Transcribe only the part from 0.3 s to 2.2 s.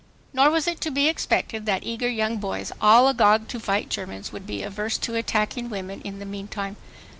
Nor was it to be expected that eager